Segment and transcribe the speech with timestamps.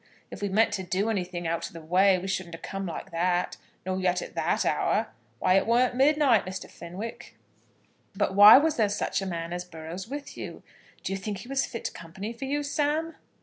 [0.31, 3.11] If we'd meant to do anything out of the way we shouldn't 'a come like
[3.11, 5.09] that, nor yet at that hour.
[5.37, 6.67] Why, it worn't midnight, Mr.
[6.67, 7.35] Fenwick."
[8.15, 10.63] "But why was there such a man as Burrows with you?
[11.03, 13.15] Do you think he was fit company for you, Sam?"